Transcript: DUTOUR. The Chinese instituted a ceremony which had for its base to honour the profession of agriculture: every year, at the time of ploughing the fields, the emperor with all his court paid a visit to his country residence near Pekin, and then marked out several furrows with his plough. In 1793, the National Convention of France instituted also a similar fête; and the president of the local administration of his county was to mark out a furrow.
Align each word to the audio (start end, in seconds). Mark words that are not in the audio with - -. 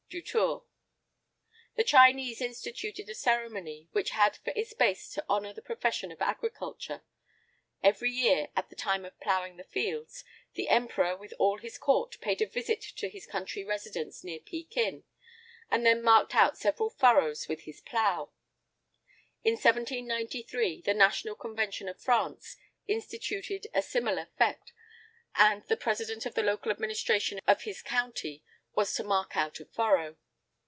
DUTOUR. 0.09 0.63
The 1.77 1.85
Chinese 1.85 2.41
instituted 2.41 3.07
a 3.07 3.15
ceremony 3.15 3.87
which 3.93 4.09
had 4.09 4.35
for 4.35 4.51
its 4.57 4.73
base 4.73 5.09
to 5.13 5.23
honour 5.29 5.53
the 5.53 5.61
profession 5.61 6.11
of 6.11 6.21
agriculture: 6.21 7.01
every 7.81 8.11
year, 8.11 8.49
at 8.53 8.69
the 8.69 8.75
time 8.75 9.05
of 9.05 9.17
ploughing 9.21 9.55
the 9.55 9.63
fields, 9.63 10.25
the 10.55 10.67
emperor 10.67 11.15
with 11.15 11.33
all 11.39 11.59
his 11.59 11.77
court 11.77 12.19
paid 12.19 12.41
a 12.41 12.45
visit 12.45 12.81
to 12.81 13.07
his 13.07 13.25
country 13.25 13.63
residence 13.63 14.21
near 14.21 14.41
Pekin, 14.41 15.05
and 15.69 15.85
then 15.85 16.01
marked 16.03 16.35
out 16.35 16.57
several 16.57 16.89
furrows 16.89 17.47
with 17.47 17.61
his 17.61 17.79
plough. 17.79 18.33
In 19.45 19.53
1793, 19.53 20.81
the 20.81 20.93
National 20.93 21.35
Convention 21.35 21.87
of 21.87 22.01
France 22.01 22.57
instituted 22.85 23.65
also 23.73 23.79
a 23.79 23.81
similar 23.81 24.27
fête; 24.37 24.73
and 25.35 25.63
the 25.69 25.77
president 25.77 26.25
of 26.25 26.33
the 26.35 26.43
local 26.43 26.69
administration 26.69 27.39
of 27.47 27.61
his 27.61 27.81
county 27.81 28.43
was 28.73 28.93
to 28.95 29.03
mark 29.03 29.35
out 29.35 29.59
a 29.59 29.65
furrow. 29.65 30.15